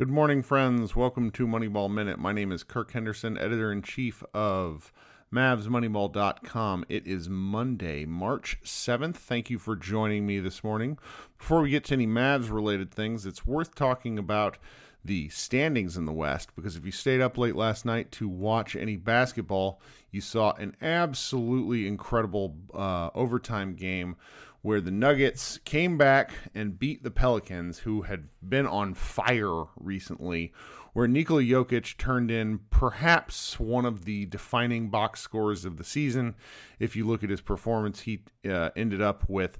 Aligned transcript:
Good 0.00 0.08
morning, 0.08 0.42
friends. 0.42 0.96
Welcome 0.96 1.30
to 1.32 1.46
Moneyball 1.46 1.92
Minute. 1.92 2.18
My 2.18 2.32
name 2.32 2.52
is 2.52 2.62
Kirk 2.62 2.92
Henderson, 2.92 3.36
editor 3.36 3.70
in 3.70 3.82
chief 3.82 4.24
of 4.32 4.94
MavsMoneyball.com. 5.30 6.86
It 6.88 7.06
is 7.06 7.28
Monday, 7.28 8.06
March 8.06 8.56
7th. 8.64 9.16
Thank 9.16 9.50
you 9.50 9.58
for 9.58 9.76
joining 9.76 10.26
me 10.26 10.40
this 10.40 10.64
morning. 10.64 10.96
Before 11.36 11.60
we 11.60 11.68
get 11.68 11.84
to 11.84 11.92
any 11.92 12.06
Mavs 12.06 12.50
related 12.50 12.90
things, 12.90 13.26
it's 13.26 13.46
worth 13.46 13.74
talking 13.74 14.18
about 14.18 14.56
the 15.04 15.28
standings 15.28 15.98
in 15.98 16.06
the 16.06 16.14
West 16.14 16.56
because 16.56 16.76
if 16.76 16.86
you 16.86 16.92
stayed 16.92 17.20
up 17.20 17.36
late 17.36 17.54
last 17.54 17.84
night 17.84 18.10
to 18.12 18.26
watch 18.26 18.74
any 18.74 18.96
basketball, 18.96 19.82
you 20.10 20.22
saw 20.22 20.52
an 20.52 20.76
absolutely 20.80 21.86
incredible 21.86 22.56
uh, 22.72 23.10
overtime 23.14 23.74
game 23.74 24.16
where 24.62 24.80
the 24.80 24.90
Nuggets 24.90 25.58
came 25.64 25.96
back 25.96 26.32
and 26.54 26.78
beat 26.78 27.02
the 27.02 27.10
Pelicans, 27.10 27.80
who 27.80 28.02
had 28.02 28.28
been 28.46 28.66
on 28.66 28.94
fire 28.94 29.64
recently, 29.76 30.52
where 30.92 31.08
Nikola 31.08 31.42
Jokic 31.42 31.96
turned 31.96 32.30
in 32.30 32.60
perhaps 32.70 33.58
one 33.58 33.86
of 33.86 34.04
the 34.04 34.26
defining 34.26 34.90
box 34.90 35.20
scores 35.20 35.64
of 35.64 35.76
the 35.76 35.84
season. 35.84 36.34
If 36.78 36.94
you 36.94 37.06
look 37.06 37.22
at 37.22 37.30
his 37.30 37.40
performance, 37.40 38.00
he 38.00 38.22
uh, 38.48 38.70
ended 38.76 39.00
up 39.00 39.24
with 39.28 39.58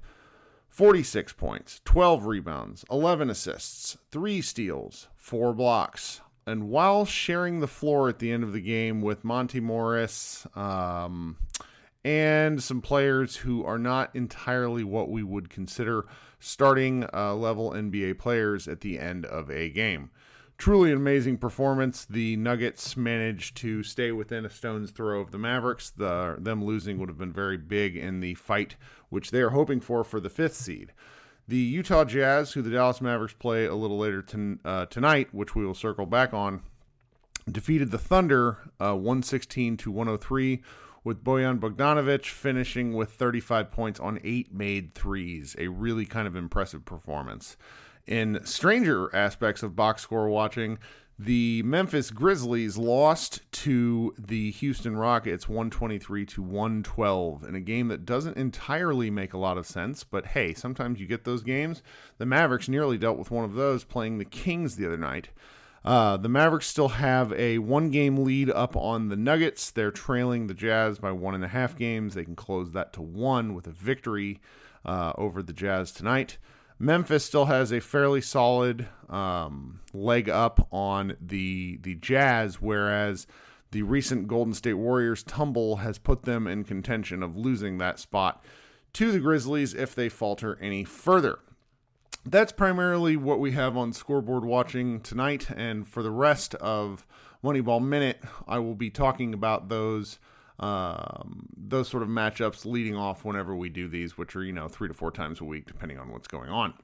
46 0.69 1.33
points, 1.33 1.81
12 1.83 2.25
rebounds, 2.25 2.85
11 2.91 3.29
assists, 3.29 3.97
3 4.11 4.41
steals, 4.41 5.07
4 5.15 5.53
blocks. 5.53 6.21
And 6.45 6.69
while 6.69 7.05
sharing 7.05 7.59
the 7.59 7.67
floor 7.67 8.09
at 8.09 8.19
the 8.19 8.31
end 8.31 8.43
of 8.43 8.53
the 8.53 8.61
game 8.61 9.01
with 9.01 9.23
Monte 9.23 9.59
Morris, 9.59 10.47
um, 10.55 11.37
and 12.03 12.61
some 12.61 12.81
players 12.81 13.37
who 13.37 13.63
are 13.63 13.77
not 13.77 14.15
entirely 14.15 14.83
what 14.83 15.09
we 15.09 15.23
would 15.23 15.49
consider 15.49 16.05
starting 16.39 17.05
uh, 17.13 17.35
level 17.35 17.71
NBA 17.71 18.17
players 18.17 18.67
at 18.67 18.81
the 18.81 18.99
end 18.99 19.25
of 19.25 19.49
a 19.51 19.69
game. 19.69 20.09
Truly 20.57 20.91
an 20.91 20.97
amazing 20.97 21.37
performance. 21.37 22.05
The 22.05 22.35
Nuggets 22.35 22.95
managed 22.95 23.57
to 23.57 23.81
stay 23.83 24.11
within 24.11 24.45
a 24.45 24.49
stone's 24.49 24.91
throw 24.91 25.19
of 25.19 25.31
the 25.31 25.39
Mavericks. 25.39 25.89
The, 25.89 26.35
them 26.39 26.63
losing 26.63 26.99
would 26.99 27.09
have 27.09 27.17
been 27.17 27.33
very 27.33 27.57
big 27.57 27.95
in 27.95 28.19
the 28.19 28.35
fight, 28.35 28.75
which 29.09 29.31
they 29.31 29.41
are 29.41 29.49
hoping 29.49 29.79
for 29.79 30.03
for 30.03 30.19
the 30.19 30.29
fifth 30.29 30.55
seed. 30.55 30.93
The 31.47 31.57
Utah 31.57 32.05
Jazz, 32.05 32.53
who 32.53 32.61
the 32.61 32.69
Dallas 32.69 33.01
Mavericks 33.01 33.33
play 33.33 33.65
a 33.65 33.75
little 33.75 33.97
later 33.97 34.23
uh, 34.63 34.85
tonight, 34.85 35.29
which 35.31 35.55
we 35.55 35.65
will 35.65 35.73
circle 35.73 36.05
back 36.05 36.33
on, 36.33 36.61
defeated 37.51 37.89
the 37.89 37.97
Thunder 37.97 38.59
uh, 38.79 38.95
116 38.95 39.77
to 39.77 39.91
103 39.91 40.61
with 41.03 41.23
Bojan 41.23 41.59
Bogdanovic 41.59 42.25
finishing 42.25 42.93
with 42.93 43.11
35 43.11 43.71
points 43.71 43.99
on 43.99 44.19
eight 44.23 44.53
made 44.53 44.93
threes. 44.93 45.55
A 45.57 45.67
really 45.67 46.05
kind 46.05 46.27
of 46.27 46.35
impressive 46.35 46.85
performance. 46.85 47.57
In 48.07 48.43
stranger 48.45 49.13
aspects 49.15 49.63
of 49.63 49.75
box 49.75 50.01
score 50.01 50.27
watching, 50.29 50.79
the 51.23 51.61
Memphis 51.63 52.09
Grizzlies 52.09 52.79
lost 52.79 53.41
to 53.51 54.11
the 54.17 54.49
Houston 54.51 54.97
Rockets 54.97 55.47
123 55.47 56.25
to 56.25 56.41
112 56.41 57.43
in 57.43 57.53
a 57.53 57.59
game 57.59 57.89
that 57.89 58.05
doesn't 58.05 58.37
entirely 58.37 59.11
make 59.11 59.33
a 59.33 59.37
lot 59.37 59.57
of 59.57 59.67
sense, 59.67 60.03
but 60.03 60.27
hey, 60.27 60.55
sometimes 60.55 60.99
you 60.99 61.05
get 61.05 61.23
those 61.23 61.43
games. 61.43 61.83
The 62.17 62.25
Mavericks 62.25 62.67
nearly 62.67 62.97
dealt 62.97 63.19
with 63.19 63.29
one 63.29 63.45
of 63.45 63.53
those 63.53 63.83
playing 63.83 64.17
the 64.17 64.25
Kings 64.25 64.77
the 64.77 64.87
other 64.87 64.97
night. 64.97 65.29
Uh, 65.83 66.15
the 66.17 66.29
Mavericks 66.29 66.67
still 66.67 66.89
have 66.89 67.33
a 67.33 67.57
one 67.57 67.89
game 67.89 68.17
lead 68.17 68.49
up 68.49 68.75
on 68.75 69.09
the 69.09 69.15
Nuggets. 69.15 69.71
They're 69.71 69.91
trailing 69.91 70.47
the 70.47 70.53
Jazz 70.53 70.99
by 70.99 71.11
one 71.11 71.33
and 71.33 71.43
a 71.43 71.47
half 71.47 71.75
games. 71.75 72.13
They 72.13 72.23
can 72.23 72.35
close 72.35 72.71
that 72.71 72.93
to 72.93 73.01
one 73.01 73.55
with 73.55 73.65
a 73.65 73.71
victory 73.71 74.39
uh, 74.85 75.13
over 75.17 75.41
the 75.41 75.53
Jazz 75.53 75.91
tonight. 75.91 76.37
Memphis 76.77 77.25
still 77.25 77.45
has 77.45 77.71
a 77.71 77.79
fairly 77.79 78.21
solid 78.21 78.87
um, 79.09 79.81
leg 79.93 80.29
up 80.29 80.67
on 80.71 81.15
the 81.19 81.79
the 81.81 81.95
Jazz, 81.95 82.61
whereas 82.61 83.25
the 83.71 83.83
recent 83.83 84.27
Golden 84.27 84.53
State 84.53 84.73
Warriors 84.73 85.23
tumble 85.23 85.77
has 85.77 85.97
put 85.97 86.23
them 86.23 86.45
in 86.45 86.63
contention 86.63 87.23
of 87.23 87.37
losing 87.37 87.77
that 87.77 87.99
spot 87.99 88.43
to 88.93 89.11
the 89.11 89.19
Grizzlies 89.19 89.73
if 89.73 89.95
they 89.95 90.09
falter 90.09 90.57
any 90.61 90.83
further 90.83 91.39
that's 92.25 92.51
primarily 92.51 93.17
what 93.17 93.39
we 93.39 93.51
have 93.51 93.75
on 93.75 93.93
scoreboard 93.93 94.45
watching 94.45 94.99
tonight. 95.01 95.49
And 95.49 95.87
for 95.87 96.03
the 96.03 96.11
rest 96.11 96.55
of 96.55 97.05
Moneyball 97.43 97.83
Minute, 97.83 98.21
I 98.47 98.59
will 98.59 98.75
be 98.75 98.89
talking 98.89 99.33
about 99.33 99.69
those 99.69 100.19
um, 100.59 101.47
those 101.57 101.87
sort 101.87 102.03
of 102.03 102.09
matchups 102.09 102.65
leading 102.65 102.95
off 102.95 103.25
whenever 103.25 103.55
we 103.55 103.69
do 103.69 103.87
these, 103.87 104.17
which 104.17 104.35
are 104.35 104.43
you 104.43 104.53
know 104.53 104.67
three 104.67 104.87
to 104.87 104.93
four 104.93 105.11
times 105.11 105.41
a 105.41 105.43
week, 105.43 105.65
depending 105.65 105.97
on 105.97 106.11
what's 106.11 106.27
going 106.27 106.49
on. 106.49 106.75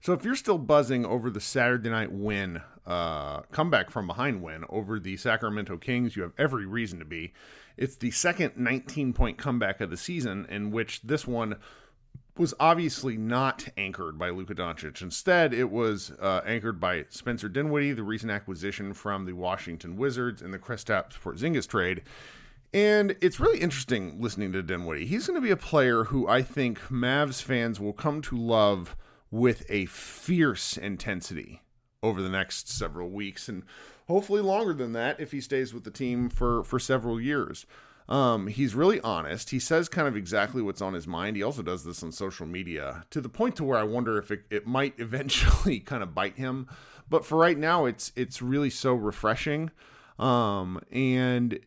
So 0.00 0.12
if 0.12 0.24
you're 0.24 0.34
still 0.34 0.58
buzzing 0.58 1.04
over 1.06 1.30
the 1.30 1.40
Saturday 1.40 1.88
night 1.90 2.12
win, 2.12 2.60
uh, 2.86 3.40
comeback 3.52 3.90
from 3.90 4.06
behind 4.06 4.42
win 4.42 4.64
over 4.68 4.98
the 4.98 5.16
Sacramento 5.16 5.78
Kings, 5.78 6.16
you 6.16 6.22
have 6.22 6.32
every 6.36 6.66
reason 6.66 6.98
to 6.98 7.04
be. 7.04 7.32
It's 7.76 7.96
the 7.96 8.10
second 8.10 8.52
19 8.56 9.12
point 9.12 9.38
comeback 9.38 9.80
of 9.80 9.90
the 9.90 9.96
season, 9.96 10.46
in 10.48 10.70
which 10.70 11.02
this 11.02 11.26
one 11.26 11.56
was 12.36 12.54
obviously 12.58 13.16
not 13.16 13.68
anchored 13.76 14.18
by 14.18 14.30
Luka 14.30 14.54
Doncic. 14.54 15.00
Instead, 15.00 15.54
it 15.54 15.70
was 15.70 16.10
uh, 16.20 16.40
anchored 16.44 16.80
by 16.80 17.04
Spencer 17.08 17.48
Dinwiddie, 17.48 17.92
the 17.92 18.02
recent 18.02 18.32
acquisition 18.32 18.92
from 18.92 19.24
the 19.24 19.34
Washington 19.34 19.96
Wizards 19.96 20.42
in 20.42 20.50
the 20.50 20.58
Kristaps 20.58 21.18
Porzingis 21.18 21.68
trade. 21.68 22.02
And 22.72 23.16
it's 23.20 23.38
really 23.38 23.60
interesting 23.60 24.20
listening 24.20 24.52
to 24.52 24.62
Dinwiddie. 24.62 25.06
He's 25.06 25.28
going 25.28 25.40
to 25.40 25.46
be 25.46 25.52
a 25.52 25.56
player 25.56 26.04
who 26.04 26.26
I 26.26 26.42
think 26.42 26.80
Mavs 26.88 27.40
fans 27.40 27.78
will 27.78 27.92
come 27.92 28.20
to 28.22 28.36
love 28.36 28.96
with 29.30 29.64
a 29.68 29.86
fierce 29.86 30.76
intensity 30.76 31.62
over 32.02 32.20
the 32.20 32.28
next 32.28 32.68
several 32.68 33.10
weeks 33.10 33.48
and 33.48 33.62
hopefully 34.08 34.40
longer 34.40 34.74
than 34.74 34.92
that 34.92 35.20
if 35.20 35.30
he 35.30 35.40
stays 35.40 35.72
with 35.72 35.84
the 35.84 35.90
team 35.90 36.28
for 36.28 36.64
for 36.64 36.78
several 36.80 37.20
years. 37.20 37.64
Um, 38.08 38.48
he's 38.48 38.74
really 38.74 39.00
honest. 39.00 39.50
He 39.50 39.58
says 39.58 39.88
kind 39.88 40.06
of 40.06 40.16
exactly 40.16 40.60
what's 40.60 40.82
on 40.82 40.92
his 40.92 41.06
mind. 41.06 41.36
He 41.36 41.42
also 41.42 41.62
does 41.62 41.84
this 41.84 42.02
on 42.02 42.12
social 42.12 42.46
media 42.46 43.04
to 43.10 43.20
the 43.20 43.30
point 43.30 43.56
to 43.56 43.64
where 43.64 43.78
I 43.78 43.84
wonder 43.84 44.18
if 44.18 44.30
it, 44.30 44.42
it 44.50 44.66
might 44.66 44.94
eventually 44.98 45.80
kind 45.80 46.02
of 46.02 46.14
bite 46.14 46.36
him. 46.36 46.68
But 47.08 47.24
for 47.24 47.36
right 47.36 47.58
now, 47.58 47.84
it's 47.84 48.12
it's 48.16 48.40
really 48.40 48.70
so 48.70 48.94
refreshing. 48.94 49.70
Um, 50.18 50.80
and 50.90 51.58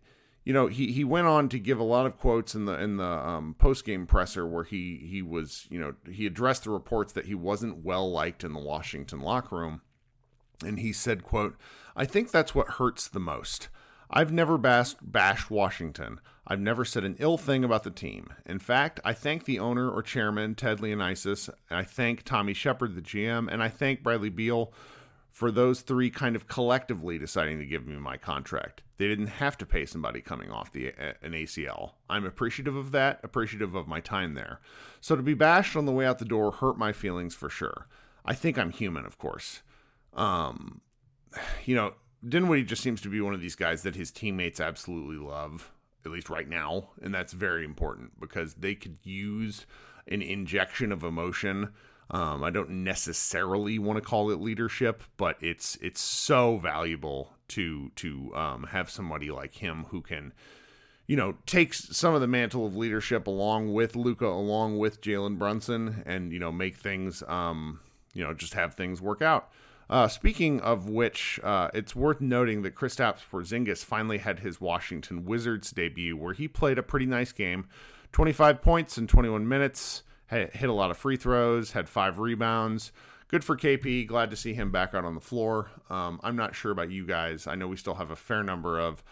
you 0.47 0.53
know, 0.53 0.67
he, 0.67 0.93
he 0.93 1.03
went 1.03 1.27
on 1.27 1.49
to 1.49 1.59
give 1.59 1.77
a 1.77 1.83
lot 1.83 2.05
of 2.05 2.17
quotes 2.17 2.55
in 2.55 2.65
the 2.65 2.79
in 2.79 2.97
the 2.97 3.03
um, 3.03 3.55
post 3.59 3.85
game 3.85 4.07
presser 4.07 4.47
where 4.47 4.63
he 4.63 5.05
he 5.09 5.21
was 5.21 5.67
you 5.69 5.79
know 5.79 5.93
he 6.09 6.25
addressed 6.25 6.63
the 6.63 6.69
reports 6.69 7.13
that 7.13 7.25
he 7.25 7.35
wasn't 7.35 7.83
well 7.83 8.09
liked 8.09 8.43
in 8.43 8.53
the 8.53 8.59
Washington 8.59 9.19
locker 9.19 9.57
room, 9.57 9.81
and 10.63 10.79
he 10.79 10.93
said, 10.93 11.23
"quote 11.23 11.57
I 11.95 12.05
think 12.05 12.31
that's 12.31 12.55
what 12.55 12.71
hurts 12.71 13.07
the 13.07 13.19
most." 13.19 13.69
I've 14.09 14.31
never 14.31 14.57
bashed, 14.57 14.97
bashed 15.01 15.51
Washington. 15.51 16.19
I've 16.45 16.61
never 16.61 16.85
said 16.85 17.03
an 17.03 17.17
ill 17.19 17.37
thing 17.37 17.63
about 17.63 17.83
the 17.83 17.91
team. 17.91 18.33
In 18.45 18.59
fact, 18.59 19.01
I 19.03 19.11
thank 19.13 19.43
the 19.43 19.59
owner 19.59 19.89
or 19.89 20.01
chairman, 20.01 20.55
Ted 20.55 20.79
Leonsis. 20.79 21.49
And 21.69 21.79
I 21.79 21.83
thank 21.83 22.23
Tommy 22.23 22.53
Sheppard, 22.53 22.95
the 22.95 23.01
GM, 23.01 23.51
and 23.51 23.61
I 23.61 23.67
thank 23.67 24.01
Bradley 24.01 24.29
Beal 24.29 24.71
for 25.29 25.51
those 25.51 25.81
three 25.81 26.09
kind 26.09 26.35
of 26.35 26.47
collectively 26.47 27.17
deciding 27.19 27.59
to 27.59 27.65
give 27.65 27.85
me 27.85 27.95
my 27.97 28.17
contract. 28.17 28.81
They 28.97 29.07
didn't 29.07 29.27
have 29.27 29.57
to 29.59 29.65
pay 29.65 29.85
somebody 29.85 30.21
coming 30.21 30.49
off 30.49 30.71
the 30.71 30.93
an 31.21 31.33
ACL. 31.33 31.91
I'm 32.09 32.25
appreciative 32.25 32.75
of 32.75 32.91
that, 32.93 33.19
appreciative 33.23 33.75
of 33.75 33.87
my 33.87 33.99
time 33.99 34.33
there. 34.33 34.61
So 34.99 35.15
to 35.15 35.21
be 35.21 35.35
bashed 35.35 35.75
on 35.75 35.85
the 35.85 35.91
way 35.91 36.07
out 36.07 36.17
the 36.17 36.25
door 36.25 36.53
hurt 36.53 36.79
my 36.79 36.91
feelings 36.91 37.35
for 37.35 37.49
sure. 37.49 37.87
I 38.25 38.33
think 38.33 38.57
I'm 38.57 38.71
human, 38.71 39.05
of 39.05 39.19
course. 39.19 39.61
Um, 40.13 40.81
you 41.65 41.75
know, 41.75 41.93
Dinwiddie 42.27 42.63
just 42.63 42.81
seems 42.81 43.01
to 43.01 43.09
be 43.09 43.21
one 43.21 43.33
of 43.33 43.41
these 43.41 43.55
guys 43.55 43.83
that 43.83 43.95
his 43.95 44.11
teammates 44.11 44.59
absolutely 44.59 45.17
love, 45.17 45.71
at 46.05 46.11
least 46.11 46.29
right 46.29 46.47
now, 46.47 46.89
and 47.01 47.13
that's 47.13 47.33
very 47.33 47.63
important 47.63 48.19
because 48.19 48.55
they 48.55 48.75
could 48.75 48.97
use 49.03 49.65
an 50.07 50.21
injection 50.21 50.91
of 50.91 51.03
emotion. 51.03 51.73
Um, 52.09 52.43
I 52.43 52.49
don't 52.49 52.69
necessarily 52.69 53.77
want 53.79 53.97
to 53.97 54.01
call 54.01 54.31
it 54.31 54.39
leadership, 54.39 55.03
but 55.17 55.37
it's 55.41 55.77
it's 55.81 56.01
so 56.01 56.57
valuable 56.57 57.33
to 57.49 57.91
to 57.97 58.33
um, 58.35 58.63
have 58.71 58.89
somebody 58.89 59.29
like 59.29 59.55
him 59.55 59.85
who 59.89 60.01
can, 60.01 60.33
you 61.05 61.17
know, 61.17 61.35
takes 61.45 61.95
some 61.95 62.15
of 62.15 62.21
the 62.21 62.27
mantle 62.27 62.65
of 62.65 62.75
leadership 62.75 63.27
along 63.27 63.73
with 63.73 63.95
Luka, 63.95 64.25
along 64.25 64.77
with 64.77 65.01
Jalen 65.01 65.37
Brunson, 65.37 66.03
and 66.05 66.31
you 66.31 66.39
know 66.39 66.51
make 66.51 66.77
things, 66.77 67.23
um, 67.27 67.81
you 68.13 68.23
know, 68.23 68.33
just 68.33 68.53
have 68.53 68.73
things 68.73 69.01
work 69.01 69.21
out. 69.21 69.49
Uh, 69.89 70.07
speaking 70.07 70.59
of 70.59 70.89
which, 70.89 71.39
uh, 71.43 71.69
it's 71.73 71.95
worth 71.95 72.19
noting 72.19 72.61
that 72.61 72.75
Kristaps 72.75 73.21
Porzingis 73.31 73.83
finally 73.83 74.17
had 74.17 74.39
his 74.39 74.59
Washington 74.59 75.25
Wizards 75.25 75.71
debut, 75.71 76.17
where 76.17 76.33
he 76.33 76.47
played 76.47 76.77
a 76.77 76.83
pretty 76.83 77.05
nice 77.05 77.31
game, 77.31 77.67
25 78.11 78.61
points 78.61 78.97
in 78.97 79.07
21 79.07 79.47
minutes, 79.47 80.03
hit 80.29 80.69
a 80.69 80.73
lot 80.73 80.91
of 80.91 80.97
free 80.97 81.15
throws, 81.15 81.71
had 81.71 81.87
five 81.87 82.19
rebounds. 82.19 82.91
Good 83.29 83.43
for 83.43 83.57
KP. 83.57 84.07
Glad 84.07 84.29
to 84.29 84.37
see 84.37 84.53
him 84.53 84.71
back 84.71 84.93
out 84.93 85.03
on 85.03 85.15
the 85.15 85.21
floor. 85.21 85.69
Um, 85.89 86.19
I'm 86.23 86.37
not 86.37 86.55
sure 86.55 86.71
about 86.71 86.91
you 86.91 87.05
guys. 87.05 87.45
I 87.45 87.55
know 87.55 87.67
we 87.67 87.75
still 87.75 87.95
have 87.95 88.11
a 88.11 88.15
fair 88.15 88.41
number 88.41 88.79
of 88.79 89.03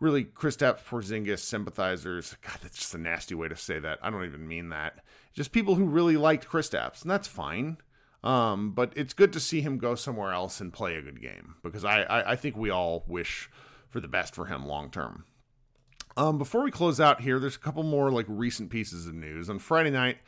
really 0.00 0.24
Kristaps 0.24 0.84
Porzingis 0.84 1.38
sympathizers. 1.38 2.36
God, 2.42 2.58
that's 2.62 2.76
just 2.76 2.94
a 2.94 2.98
nasty 2.98 3.34
way 3.34 3.48
to 3.48 3.56
say 3.56 3.78
that. 3.78 3.98
I 4.02 4.10
don't 4.10 4.24
even 4.24 4.46
mean 4.46 4.68
that. 4.70 5.02
Just 5.32 5.52
people 5.52 5.76
who 5.76 5.86
really 5.86 6.16
liked 6.16 6.46
Kristaps, 6.46 7.02
and 7.02 7.10
that's 7.10 7.26
fine. 7.28 7.78
Um, 8.24 8.70
but 8.70 8.94
it's 8.96 9.12
good 9.12 9.34
to 9.34 9.40
see 9.40 9.60
him 9.60 9.76
go 9.76 9.94
somewhere 9.94 10.32
else 10.32 10.58
and 10.58 10.72
play 10.72 10.96
a 10.96 11.02
good 11.02 11.20
game 11.20 11.56
because 11.62 11.84
I, 11.84 12.02
I, 12.04 12.32
I 12.32 12.36
think 12.36 12.56
we 12.56 12.70
all 12.70 13.04
wish 13.06 13.50
for 13.90 14.00
the 14.00 14.08
best 14.08 14.34
for 14.34 14.46
him 14.46 14.66
long 14.66 14.90
term. 14.90 15.24
Um, 16.16 16.38
before 16.38 16.62
we 16.62 16.70
close 16.70 17.00
out 17.00 17.20
here, 17.20 17.38
there's 17.38 17.56
a 17.56 17.60
couple 17.60 17.82
more 17.82 18.10
like 18.10 18.24
recent 18.26 18.70
pieces 18.70 19.06
of 19.06 19.14
news. 19.14 19.50
On 19.50 19.58
Friday 19.58 19.90
night, 19.90 20.18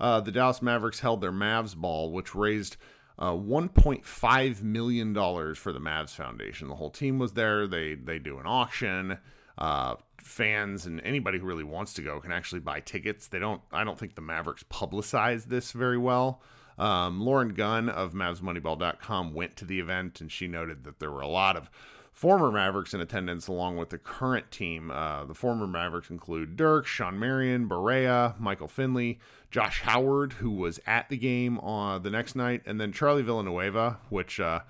uh, 0.00 0.20
the 0.20 0.32
Dallas 0.32 0.62
Mavericks 0.62 0.98
held 0.98 1.20
their 1.20 1.30
Mavs 1.30 1.76
ball, 1.76 2.10
which 2.10 2.34
raised 2.34 2.76
uh, 3.20 3.32
1.5 3.32 4.62
million 4.62 5.12
dollars 5.12 5.56
for 5.56 5.72
the 5.72 5.78
Mavs 5.78 6.10
Foundation. 6.10 6.66
The 6.66 6.74
whole 6.74 6.90
team 6.90 7.20
was 7.20 7.34
there. 7.34 7.68
They 7.68 7.94
they 7.94 8.18
do 8.18 8.38
an 8.38 8.46
auction. 8.46 9.18
Uh, 9.56 9.94
fans 10.18 10.86
and 10.86 11.00
anybody 11.02 11.38
who 11.38 11.46
really 11.46 11.62
wants 11.62 11.92
to 11.94 12.02
go 12.02 12.18
can 12.18 12.32
actually 12.32 12.60
buy 12.60 12.80
tickets. 12.80 13.28
They 13.28 13.38
don't. 13.38 13.62
I 13.70 13.84
don't 13.84 13.98
think 13.98 14.16
the 14.16 14.22
Mavericks 14.22 14.64
publicize 14.64 15.44
this 15.44 15.70
very 15.70 15.98
well. 15.98 16.42
Um, 16.78 17.20
Lauren 17.20 17.54
Gunn 17.54 17.88
of 17.88 18.12
MavsMoneyball.com 18.12 19.34
went 19.34 19.56
to 19.56 19.64
the 19.64 19.80
event 19.80 20.20
and 20.20 20.30
she 20.30 20.48
noted 20.48 20.84
that 20.84 20.98
there 20.98 21.10
were 21.10 21.20
a 21.20 21.28
lot 21.28 21.56
of 21.56 21.70
former 22.12 22.50
Mavericks 22.50 22.94
in 22.94 23.00
attendance 23.00 23.48
along 23.48 23.76
with 23.76 23.90
the 23.90 23.98
current 23.98 24.50
team. 24.50 24.90
Uh, 24.90 25.24
the 25.24 25.34
former 25.34 25.66
Mavericks 25.66 26.10
include 26.10 26.56
Dirk, 26.56 26.86
Shawn 26.86 27.18
Marion, 27.18 27.68
Barea, 27.68 28.38
Michael 28.38 28.68
Finley, 28.68 29.18
Josh 29.50 29.82
Howard, 29.82 30.34
who 30.34 30.50
was 30.50 30.80
at 30.86 31.08
the 31.08 31.16
game 31.16 31.58
on 31.58 32.02
the 32.02 32.10
next 32.10 32.34
night, 32.34 32.62
and 32.66 32.80
then 32.80 32.92
Charlie 32.92 33.22
Villanueva, 33.22 33.98
which, 34.08 34.40
uh, 34.40 34.60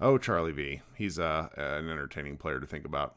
oh, 0.00 0.18
Charlie 0.18 0.52
V. 0.52 0.80
He's 0.94 1.18
uh, 1.18 1.48
an 1.56 1.90
entertaining 1.90 2.36
player 2.36 2.58
to 2.58 2.66
think 2.66 2.84
about. 2.84 3.16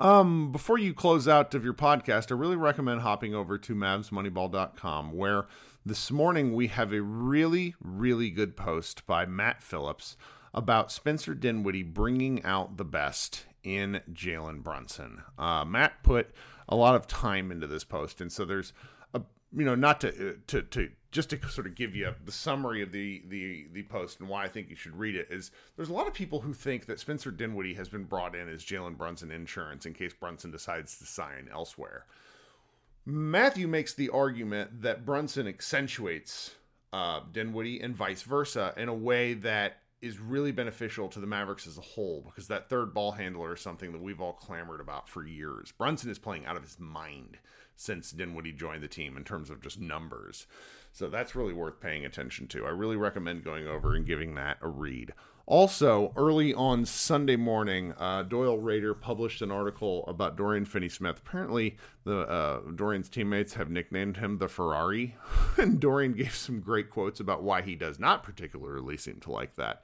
Um, 0.00 0.50
before 0.50 0.78
you 0.78 0.94
close 0.94 1.28
out 1.28 1.54
of 1.54 1.62
your 1.62 1.74
podcast, 1.74 2.32
I 2.32 2.34
really 2.34 2.56
recommend 2.56 3.02
hopping 3.02 3.34
over 3.34 3.58
to 3.58 3.74
MavsMoneyball.com, 3.74 5.12
where 5.12 5.46
this 5.84 6.10
morning 6.10 6.54
we 6.54 6.68
have 6.68 6.94
a 6.94 7.02
really, 7.02 7.74
really 7.82 8.30
good 8.30 8.56
post 8.56 9.06
by 9.06 9.26
Matt 9.26 9.62
Phillips 9.62 10.16
about 10.54 10.90
Spencer 10.90 11.34
Dinwiddie 11.34 11.82
bringing 11.82 12.42
out 12.44 12.78
the 12.78 12.84
best 12.84 13.44
in 13.62 14.00
Jalen 14.10 14.62
Brunson. 14.62 15.22
Uh, 15.38 15.66
Matt 15.66 16.02
put 16.02 16.34
a 16.66 16.76
lot 16.76 16.94
of 16.94 17.06
time 17.06 17.52
into 17.52 17.66
this 17.66 17.84
post, 17.84 18.22
and 18.22 18.32
so 18.32 18.46
there's 18.46 18.72
a 19.12 19.20
you 19.54 19.66
know 19.66 19.74
not 19.74 20.00
to 20.00 20.38
to 20.46 20.62
to 20.62 20.90
just 21.10 21.30
to 21.30 21.48
sort 21.48 21.66
of 21.66 21.74
give 21.74 21.94
you 21.96 22.14
the 22.24 22.32
summary 22.32 22.82
of 22.82 22.92
the 22.92 23.22
the 23.28 23.66
the 23.72 23.82
post 23.84 24.20
and 24.20 24.28
why 24.28 24.44
I 24.44 24.48
think 24.48 24.70
you 24.70 24.76
should 24.76 24.96
read 24.96 25.16
it 25.16 25.28
is 25.30 25.50
there's 25.76 25.88
a 25.88 25.92
lot 25.92 26.06
of 26.06 26.14
people 26.14 26.40
who 26.40 26.52
think 26.52 26.86
that 26.86 27.00
Spencer 27.00 27.30
Dinwiddie 27.30 27.74
has 27.74 27.88
been 27.88 28.04
brought 28.04 28.34
in 28.34 28.48
as 28.48 28.64
Jalen 28.64 28.96
Brunson 28.96 29.30
insurance 29.30 29.86
in 29.86 29.94
case 29.94 30.12
Brunson 30.12 30.50
decides 30.50 30.98
to 30.98 31.04
sign 31.04 31.48
elsewhere. 31.52 32.06
Matthew 33.04 33.66
makes 33.66 33.94
the 33.94 34.10
argument 34.10 34.82
that 34.82 35.04
Brunson 35.04 35.48
accentuates 35.48 36.54
uh, 36.92 37.20
Dinwiddie 37.32 37.80
and 37.80 37.96
vice 37.96 38.22
versa 38.22 38.74
in 38.76 38.88
a 38.88 38.94
way 38.94 39.34
that 39.34 39.78
is 40.02 40.18
really 40.18 40.52
beneficial 40.52 41.08
to 41.08 41.20
the 41.20 41.26
Mavericks 41.26 41.66
as 41.66 41.76
a 41.76 41.82
whole 41.82 42.22
because 42.24 42.48
that 42.48 42.68
third 42.68 42.94
ball 42.94 43.12
handler 43.12 43.54
is 43.54 43.60
something 43.60 43.92
that 43.92 44.00
we've 44.00 44.20
all 44.20 44.32
clamored 44.32 44.80
about 44.80 45.08
for 45.08 45.26
years. 45.26 45.72
Brunson 45.72 46.10
is 46.10 46.18
playing 46.18 46.46
out 46.46 46.56
of 46.56 46.62
his 46.62 46.78
mind 46.78 47.38
since 47.76 48.10
Dinwiddie 48.10 48.52
joined 48.52 48.82
the 48.82 48.88
team 48.88 49.16
in 49.16 49.24
terms 49.24 49.50
of 49.50 49.62
just 49.62 49.80
numbers. 49.80 50.46
So 50.92 51.08
that's 51.08 51.34
really 51.34 51.52
worth 51.52 51.80
paying 51.80 52.04
attention 52.04 52.46
to. 52.48 52.66
I 52.66 52.70
really 52.70 52.96
recommend 52.96 53.44
going 53.44 53.66
over 53.66 53.94
and 53.94 54.06
giving 54.06 54.34
that 54.34 54.58
a 54.60 54.68
read. 54.68 55.12
Also, 55.50 56.12
early 56.14 56.54
on 56.54 56.84
Sunday 56.84 57.34
morning, 57.34 57.92
uh, 57.98 58.22
Doyle 58.22 58.58
Rader 58.58 58.94
published 58.94 59.42
an 59.42 59.50
article 59.50 60.04
about 60.06 60.36
Dorian 60.36 60.64
Finney-Smith. 60.64 61.18
Apparently, 61.26 61.76
the 62.04 62.20
uh, 62.20 62.60
Dorian's 62.76 63.08
teammates 63.08 63.54
have 63.54 63.68
nicknamed 63.68 64.18
him 64.18 64.38
the 64.38 64.46
Ferrari, 64.46 65.16
and 65.58 65.80
Dorian 65.80 66.12
gave 66.12 66.36
some 66.36 66.60
great 66.60 66.88
quotes 66.88 67.18
about 67.18 67.42
why 67.42 67.62
he 67.62 67.74
does 67.74 67.98
not 67.98 68.22
particularly 68.22 68.96
seem 68.96 69.18
to 69.22 69.32
like 69.32 69.56
that 69.56 69.82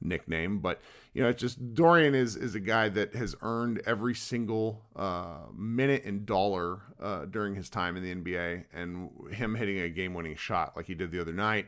nickname. 0.00 0.60
But 0.60 0.80
you 1.14 1.24
know, 1.24 1.30
it's 1.30 1.40
just 1.40 1.74
Dorian 1.74 2.14
is 2.14 2.36
is 2.36 2.54
a 2.54 2.60
guy 2.60 2.88
that 2.88 3.16
has 3.16 3.34
earned 3.42 3.82
every 3.84 4.14
single 4.14 4.84
uh, 4.94 5.46
minute 5.52 6.04
and 6.04 6.26
dollar 6.26 6.82
uh, 7.02 7.24
during 7.24 7.56
his 7.56 7.68
time 7.68 7.96
in 7.96 8.04
the 8.04 8.14
NBA, 8.14 8.66
and 8.72 9.10
him 9.32 9.56
hitting 9.56 9.80
a 9.80 9.88
game-winning 9.88 10.36
shot 10.36 10.76
like 10.76 10.86
he 10.86 10.94
did 10.94 11.10
the 11.10 11.20
other 11.20 11.32
night 11.32 11.66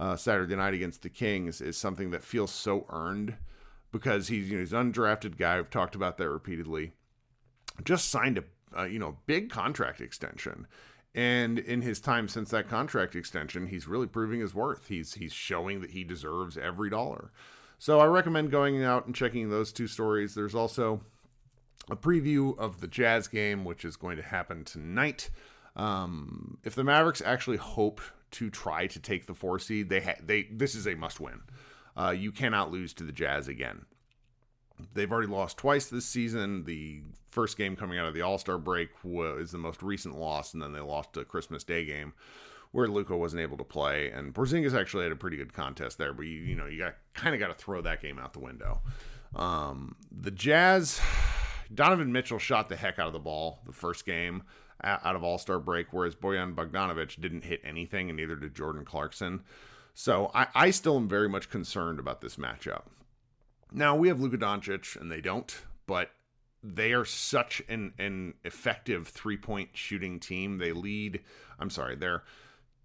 uh, 0.00 0.16
Saturday 0.16 0.56
night 0.56 0.72
against 0.72 1.02
the 1.02 1.10
Kings 1.10 1.60
is 1.60 1.76
something 1.76 2.10
that 2.10 2.24
feels 2.24 2.50
so 2.50 2.86
earned 2.88 3.34
because 3.92 4.28
he's 4.28 4.48
you 4.48 4.54
know 4.56 4.60
he's 4.60 4.72
an 4.72 4.92
undrafted 4.92 5.36
guy. 5.36 5.58
We've 5.58 5.68
talked 5.68 5.94
about 5.94 6.16
that 6.16 6.30
repeatedly. 6.30 6.92
Just 7.84 8.08
signed 8.08 8.38
a, 8.38 8.44
a 8.74 8.88
you 8.88 8.98
know 8.98 9.18
big 9.26 9.50
contract 9.50 10.00
extension, 10.00 10.66
and 11.14 11.58
in 11.58 11.82
his 11.82 12.00
time 12.00 12.28
since 12.28 12.50
that 12.50 12.68
contract 12.68 13.14
extension, 13.14 13.66
he's 13.66 13.86
really 13.86 14.06
proving 14.06 14.40
his 14.40 14.54
worth. 14.54 14.88
He's 14.88 15.14
he's 15.14 15.34
showing 15.34 15.82
that 15.82 15.90
he 15.90 16.02
deserves 16.02 16.56
every 16.56 16.88
dollar. 16.88 17.30
So 17.78 18.00
I 18.00 18.06
recommend 18.06 18.50
going 18.50 18.82
out 18.82 19.04
and 19.04 19.14
checking 19.14 19.50
those 19.50 19.70
two 19.70 19.86
stories. 19.86 20.34
There's 20.34 20.54
also 20.54 21.02
a 21.90 21.96
preview 21.96 22.58
of 22.58 22.80
the 22.80 22.88
Jazz 22.88 23.28
game, 23.28 23.64
which 23.64 23.84
is 23.84 23.96
going 23.96 24.16
to 24.16 24.22
happen 24.22 24.64
tonight. 24.64 25.28
Um, 25.76 26.58
if 26.64 26.74
the 26.74 26.84
Mavericks 26.84 27.22
actually 27.24 27.56
hope 27.58 28.00
to 28.32 28.50
try 28.50 28.86
to 28.86 29.00
take 29.00 29.26
the 29.26 29.34
four 29.34 29.58
seed. 29.58 29.88
They 29.88 30.00
ha- 30.00 30.20
they 30.22 30.44
this 30.50 30.74
is 30.74 30.86
a 30.86 30.94
must 30.94 31.20
win. 31.20 31.40
Uh, 31.96 32.10
you 32.10 32.32
cannot 32.32 32.70
lose 32.70 32.92
to 32.94 33.04
the 33.04 33.12
Jazz 33.12 33.48
again. 33.48 33.86
They've 34.94 35.10
already 35.10 35.28
lost 35.28 35.58
twice 35.58 35.86
this 35.86 36.06
season. 36.06 36.64
The 36.64 37.02
first 37.30 37.58
game 37.58 37.76
coming 37.76 37.98
out 37.98 38.06
of 38.06 38.14
the 38.14 38.22
All 38.22 38.38
Star 38.38 38.58
break 38.58 38.90
was 39.04 39.50
the 39.50 39.58
most 39.58 39.82
recent 39.82 40.18
loss, 40.18 40.54
and 40.54 40.62
then 40.62 40.72
they 40.72 40.80
lost 40.80 41.16
a 41.16 41.24
Christmas 41.24 41.64
Day 41.64 41.84
game 41.84 42.14
where 42.72 42.88
Luka 42.88 43.16
wasn't 43.16 43.42
able 43.42 43.56
to 43.58 43.64
play. 43.64 44.10
And 44.10 44.32
Porzingis 44.32 44.78
actually 44.78 45.04
had 45.04 45.12
a 45.12 45.16
pretty 45.16 45.36
good 45.36 45.52
contest 45.52 45.98
there, 45.98 46.12
but 46.12 46.22
you 46.22 46.38
you 46.40 46.54
know 46.54 46.66
you 46.66 46.78
got 46.78 46.94
kind 47.14 47.34
of 47.34 47.40
got 47.40 47.48
to 47.48 47.54
throw 47.54 47.80
that 47.82 48.00
game 48.00 48.18
out 48.18 48.32
the 48.32 48.40
window. 48.40 48.80
Um, 49.34 49.96
the 50.10 50.30
Jazz, 50.30 51.00
Donovan 51.74 52.12
Mitchell 52.12 52.38
shot 52.38 52.68
the 52.68 52.76
heck 52.76 52.98
out 52.98 53.06
of 53.06 53.12
the 53.12 53.18
ball 53.18 53.60
the 53.66 53.72
first 53.72 54.06
game 54.06 54.42
out 54.82 55.16
of 55.16 55.22
All 55.22 55.38
Star 55.38 55.58
break, 55.58 55.92
whereas 55.92 56.14
Bojan 56.14 56.54
Bogdanovic 56.54 57.20
didn't 57.20 57.44
hit 57.44 57.60
anything, 57.64 58.08
and 58.10 58.16
neither 58.16 58.36
did 58.36 58.54
Jordan 58.54 58.84
Clarkson. 58.84 59.42
So 59.94 60.30
I, 60.34 60.46
I 60.54 60.70
still 60.70 60.96
am 60.96 61.08
very 61.08 61.28
much 61.28 61.50
concerned 61.50 61.98
about 61.98 62.20
this 62.20 62.36
matchup. 62.36 62.84
Now 63.72 63.94
we 63.94 64.08
have 64.08 64.20
Luka 64.20 64.38
Doncic, 64.38 65.00
and 65.00 65.10
they 65.10 65.20
don't, 65.20 65.54
but 65.86 66.10
they 66.62 66.92
are 66.92 67.04
such 67.04 67.62
an 67.68 67.94
an 67.98 68.34
effective 68.44 69.08
three 69.08 69.36
point 69.36 69.70
shooting 69.74 70.20
team. 70.20 70.58
They 70.58 70.72
lead. 70.72 71.20
I'm 71.58 71.70
sorry, 71.70 71.96
they're 71.96 72.22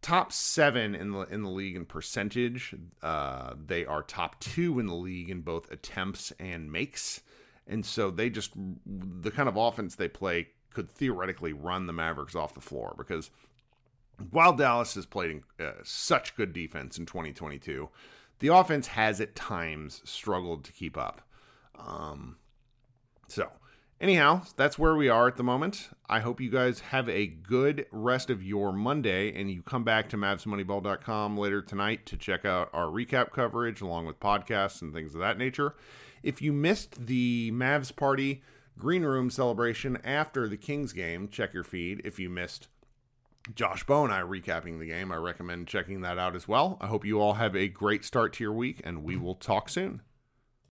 top 0.02 0.32
seven 0.32 0.94
in 0.94 1.12
the 1.12 1.22
in 1.22 1.44
the 1.44 1.50
league 1.50 1.76
in 1.76 1.86
percentage. 1.86 2.76
Uh, 3.02 3.54
they 3.66 3.86
are 3.86 4.04
top 4.04 4.40
two 4.40 4.80
in 4.80 4.86
the 4.86 4.96
league 4.96 5.30
in 5.30 5.42
both 5.42 5.72
attempts 5.72 6.32
and 6.40 6.72
makes, 6.72 7.22
and 7.68 7.86
so 7.86 8.12
they 8.12 8.30
just 8.30 8.52
the 8.86 9.32
kind 9.32 9.50
of 9.50 9.58
offense 9.58 9.96
they 9.96 10.08
play 10.08 10.50
could 10.76 10.92
theoretically 10.92 11.54
run 11.54 11.88
the 11.88 11.94
Mavericks 11.94 12.36
off 12.36 12.54
the 12.54 12.62
floor 12.62 12.94
because 12.98 13.32
while 14.30 14.54
Dallas 14.54 14.94
has 14.96 15.06
played 15.06 15.42
uh, 15.60 15.72
such 15.84 16.36
good 16.36 16.54
defense 16.54 16.98
in 16.98 17.06
2022, 17.06 17.90
the 18.40 18.48
offense 18.50 18.88
has 18.88 19.20
at 19.20 19.36
times 19.36 20.02
struggled 20.06 20.64
to 20.66 20.72
keep 20.72 20.98
up. 20.98 21.22
Um, 21.78 22.38
so 23.28 23.50
Anyhow, 24.02 24.42
that's 24.58 24.78
where 24.78 24.96
we 24.96 25.08
are 25.08 25.28
at 25.28 25.38
the 25.38 25.44
moment. 25.44 25.90
I 26.10 26.20
hope 26.20 26.42
you 26.42 26.50
guys 26.50 26.82
have 26.82 27.08
a 27.08 27.28
good 27.28 27.86
rest 27.92 28.30
of 28.30 28.44
your 28.44 28.74
Monday 28.74 29.34
and 29.34 29.50
you 29.50 29.62
come 29.62 29.86
back 29.86 30.10
to 30.10 30.18
MavsMoneyball.com 30.18 31.38
later 31.38 31.62
tonight 31.62 32.06
to 32.08 32.18
check 32.18 32.44
out 32.44 32.70
our 32.74 32.88
recap 32.88 33.32
coverage 33.32 33.80
along 33.80 34.06
with 34.06 34.20
podcasts 34.20 34.82
and 34.82 34.94
things 34.94 35.16
of 35.16 35.22
that 35.22 35.38
nature. 35.38 35.76
If 36.24 36.42
you 36.42 36.52
missed 36.52 37.06
the 37.06 37.52
Mavs 37.54 37.96
party 37.96 38.44
green 38.78 39.04
room 39.04 39.30
celebration 39.30 39.98
after 40.04 40.48
the 40.48 40.58
Kings 40.58 40.94
game, 40.94 41.28
check 41.28 41.54
your 41.54 41.64
feed. 41.64 42.02
If 42.04 42.20
you 42.20 42.30
missed 42.30 42.68
Josh 43.54 43.84
Bowe 43.84 44.04
and 44.04 44.14
I 44.14 44.22
recapping 44.22 44.80
the 44.80 44.88
game, 44.88 45.12
I 45.12 45.18
recommend 45.18 45.68
checking 45.68 46.02
that 46.02 46.18
out 46.18 46.36
as 46.36 46.48
well. 46.48 46.78
I 46.82 46.88
hope 46.88 47.06
you 47.06 47.20
all 47.20 47.34
have 47.34 47.56
a 47.56 47.68
great 47.68 48.04
start 48.04 48.34
to 48.34 48.44
your 48.44 48.54
week 48.54 48.82
and 48.84 49.04
we 49.04 49.16
will 49.16 49.36
talk 49.36 49.70
soon. 49.70 50.02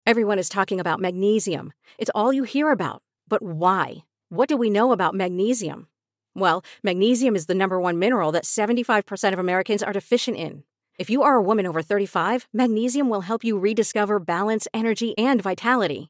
Everyone 0.06 0.40
is 0.40 0.50
talking 0.50 0.80
about 0.80 1.00
magnesium. 1.00 1.74
It's 1.98 2.12
all 2.14 2.32
you 2.32 2.44
hear 2.44 2.72
about. 2.72 3.04
But 3.28 3.42
why? 3.42 4.04
What 4.30 4.50
do 4.50 4.56
we 4.58 4.70
know 4.70 4.92
about 4.92 5.16
magnesium? 5.16 5.88
Well, 6.34 6.64
magnesium 6.84 7.36
is 7.36 7.48
the 7.48 7.56
number 7.56 7.80
one 7.80 8.00
mineral 8.00 8.32
that 8.34 8.44
75% 8.44 9.34
of 9.34 9.40
Americans 9.40 9.82
are 9.82 9.94
deficient 9.94 10.38
in. 10.38 10.64
If 10.98 11.10
you 11.10 11.24
are 11.24 11.36
a 11.36 11.42
woman 11.42 11.68
over 11.68 11.82
35, 11.82 12.48
magnesium 12.54 13.10
will 13.10 13.22
help 13.22 13.44
you 13.44 13.58
rediscover 13.58 14.20
balance, 14.20 14.68
energy, 14.74 15.18
and 15.18 15.42
vitality. 15.42 16.10